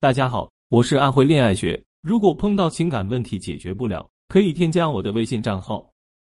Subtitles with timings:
[0.00, 1.82] 大家好，我是安徽恋爱学。
[2.02, 5.84] 如果碰到情感问题解决不了，可以添加我的微信账号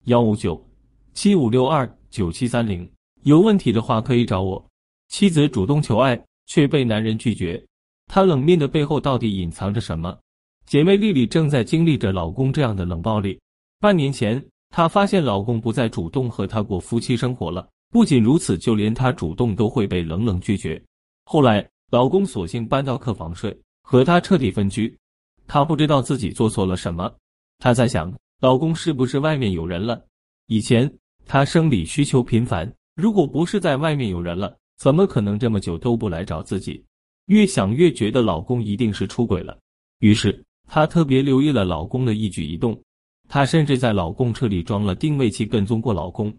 [0.06, 0.60] 幺五九
[1.14, 2.92] 七五六二九七三零。
[3.26, 4.66] 有问题的话可以找我。
[5.10, 7.64] 妻子主动求爱却被男人拒绝，
[8.08, 10.18] 她冷面的背后到底隐藏着什么？
[10.66, 13.40] 姐妹丽丽正在经历着老公这样的冷暴力。
[13.80, 17.70] 半年前，她发现老公不再主动和她过夫妻生活了。
[17.92, 20.84] 不仅如此，就连她主动都会被冷冷拒绝。
[21.26, 21.64] 后来。
[21.92, 24.96] 老公索性搬到客房睡，和她彻底分居。
[25.48, 27.12] 她不知道自己做错了什么，
[27.58, 30.06] 她在想，老公是不是外面有人了？
[30.46, 30.92] 以前
[31.26, 36.84] 她生理需求频繁，如果不是在外面有人了，怎么可能这么久都不来找自己？
[37.26, 39.58] 越想越觉得老公一定是出轨了，
[40.00, 42.80] 于是她特别留意了老公的一举一动。
[43.28, 46.32] 她甚至在老公车里装了定位器跟踪过老公。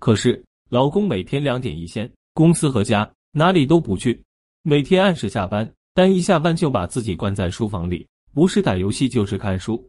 [0.00, 4.22] 可是老公每天两点一线，公司和家哪里都不去。
[4.68, 9.82] 每天按时下班，但一下班就把自己关在书房里，不是打游戏就是看书，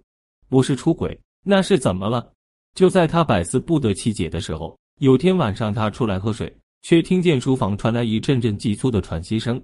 [0.48, 2.32] 不是出轨，那是怎么了？
[2.76, 9.62] 就在他百思不得其解的时候，有天晚上他出来喝水，却听见书房传来一阵阵急促的喘息声。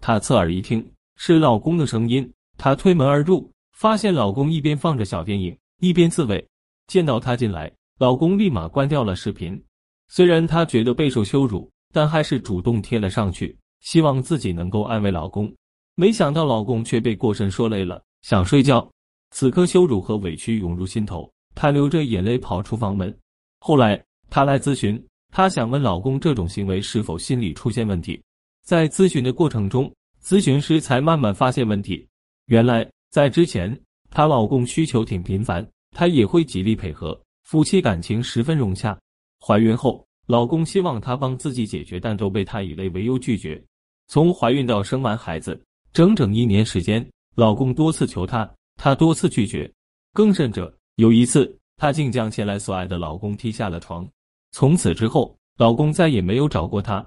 [0.00, 2.32] 他侧耳一听，是老公的声音。
[2.56, 6.46] 他推门而入，发现老公一边放着小电影，一边自慰。
[6.86, 9.60] 见到他进来，老公立马关掉了视频。
[10.06, 13.58] 虽然他觉得备受羞辱，但还是主动贴了上去。
[13.82, 15.52] 希望自己能够安慰老公，
[15.94, 18.90] 没想到老公却被过身说累了，想睡觉。
[19.30, 23.14] 此刻羞辱和委屈涌入心头，她流着眼泪跑出房门。
[23.60, 28.22] 后来她来咨询，她想问老公这种行为是否心理出现问题。
[28.64, 32.06] 在咨询的过程中，咨询师才慢慢发现问题。
[32.46, 33.76] 原来在之前，
[34.10, 38.96] 她老公需求挺频繁，她也会极力配合，夫妻感情十分融洽。
[39.40, 43.60] 怀孕后，老公希望她帮自己解决，但都被她以累为由拒绝。
[44.08, 45.60] 从怀孕到生完孩子，
[45.92, 49.70] 整整一年时间，老公多次求她，她多次拒绝。
[50.12, 54.06] 更甚者，有一次，她竟将前来所爱的老公踢下了床。
[54.50, 57.04] 从此之后，老公再也没有找过她。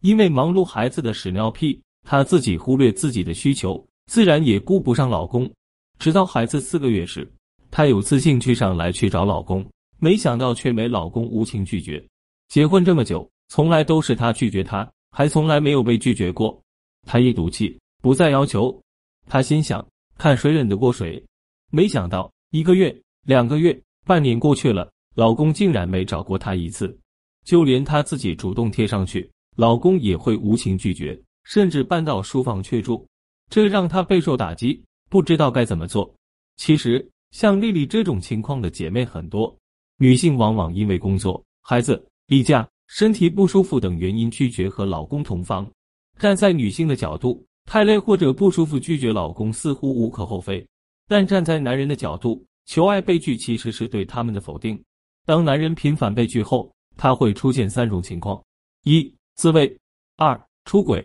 [0.00, 5.48] 因为忙碌孩子的屎尿屁，她自己忽略自己的需求，自然也顾不上老公。
[5.98, 7.28] 直到孩子四个月时，
[7.70, 9.64] 她有次兴趣上来去找老公，
[9.98, 12.04] 没想到却没老公无情拒绝。
[12.48, 14.88] 结婚这么久，从来都是他拒绝她。
[15.18, 16.62] 还从来没有被拒绝过，
[17.04, 18.80] 他一赌气不再要求。
[19.26, 19.84] 他心想，
[20.16, 21.20] 看谁忍得过谁。
[21.72, 23.76] 没想到一个月、两个月、
[24.06, 26.96] 半年过去了，老公竟然没找过她一次，
[27.44, 33.04] 就连她自己主动贴上去，老公也会无情拒绝，甚至搬到书房去住，
[33.50, 34.80] 这让她备受打击，
[35.10, 36.14] 不知道该怎么做。
[36.58, 39.52] 其实，像丽丽这种情况的姐妹很多，
[39.96, 42.68] 女性往往因为工作、孩子、例假。
[42.88, 45.70] 身体不舒服等原因拒绝和老公同房，
[46.18, 50.64] 站在女性的角度，太累或者不舒服拒绝老公似乎无可厚非；
[51.06, 54.82] 但站在男人的角度，求爱被拒其实是对他们的否定。
[55.26, 58.42] 当男人频繁被拒后，他会出现三种情况：
[58.84, 59.66] 一、自慰；
[60.16, 61.00] 二、出轨；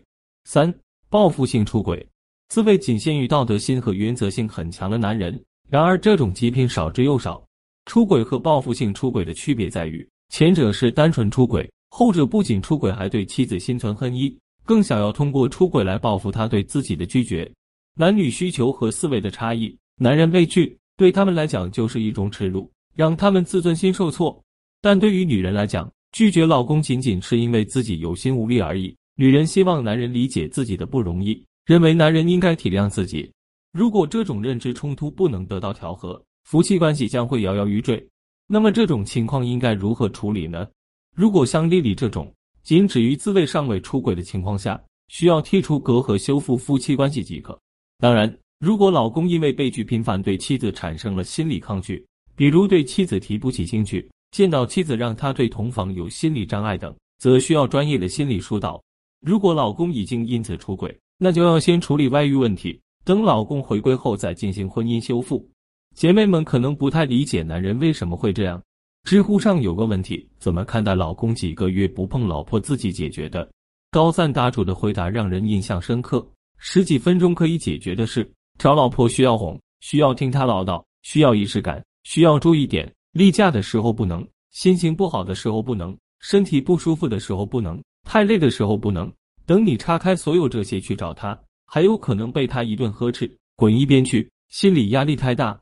[0.45, 0.73] 三、
[1.09, 2.05] 报复性出轨。
[2.47, 7.43] 自慰仅限于道德心和原则性很强的男人，然而这种极品少之又少。
[7.85, 10.07] 出轨和报复性出轨的区别在于。
[10.33, 14.35] 前者是单纯出轨，后者不仅出轨，还对妻子心存恨意，
[14.65, 17.47] 更想要通过出轨来报复他对自己的拒绝。
[17.95, 24.35] 男女需求和思维的差异，男人被拒对他们来讲就是一种耻辱，让他们自尊心受挫；
[24.81, 28.91] 但对于女人来讲，拒绝老公仅仅是因为自己有心无力而已。
[29.15, 33.31] 女人希望男人理解自己的不容易，认为男人应该体谅自己。
[33.71, 38.03] 如果这种认知冲突不能得到调和，夫妻关系将会摇摇欲坠。
[38.47, 40.67] 那么这种情况应该如何处理呢？
[41.15, 42.31] 如果像丽丽这种
[42.63, 47.57] 仅止于自慰尚未出轨的情况下，需要剔除隔阂，修复夫妻关系即可。
[47.99, 52.05] 当然，如果老公因为被拒频繁，对妻子产生了心理抗拒，
[52.35, 58.81] 比如对妻子提不起兴趣，见到妻子让他对同房有心理障碍等，则需要专业的心理疏导。
[59.21, 65.47] 如果老公已经因此出轨，那就要先处理外遇问题，等老公回归后再进行婚姻修复。
[65.93, 68.61] 姐妹们可能不太理解男人为什么会这样。
[69.03, 73.47] 知乎上有个问题：怎么看待老公几个月不碰老婆自己解决的？
[73.91, 76.25] 高赞答主的回答让人印象深刻。
[76.57, 82.91] 十几分钟可以解决的事，找老婆需要哄，需要听他唠叨，需要仪式感，需要注意点。
[83.11, 89.11] 例假的时候不能，心情不好的时候不能，身体不舒服的时候不能，太累的时候不能。
[89.45, 91.37] 等你岔开所有这些去找他，
[91.67, 95.59] 还有可能被他一顿呵斥，滚一边去，心理压力太大。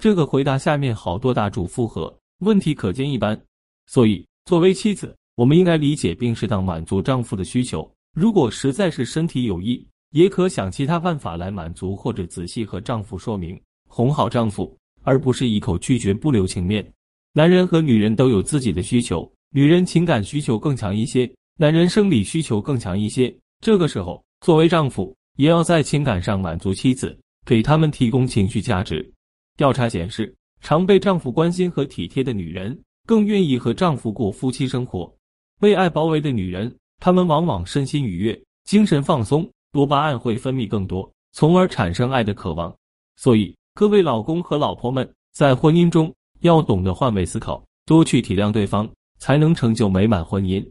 [0.00, 3.38] 这个回答下面好多大主附和，问题可见一斑。
[3.86, 7.86] 所以，作为妻子，我们应该理解并适当满足丈夫的需求。
[8.14, 16.82] 如果实在是身体有异，也可想其他办法来满足或者仔细和丈夫说明，哄好丈夫，而不是一口拒绝不留情面。
[17.34, 23.32] 男人和女人都有自己的需求，女人情感需求更强一些，男人生理需求更强一些。
[23.62, 27.14] 这个时候，作为丈夫也要在情感上满足妻子，
[27.44, 29.12] 给他们提供情绪价值。
[29.60, 35.14] 调查显示，常被丈夫关心和体贴的女人，更愿意和丈夫过夫妻生活。
[35.60, 42.74] 被爱包围的女人，她们往往身心愉悦，精神放松，多巴胺会分泌更多，从而产生爱的渴望。
[43.16, 46.10] 所以，各位老公和老婆们，在婚姻中
[46.40, 50.66] 要懂得换位思考，多去体谅对方，才能成就美满婚姻。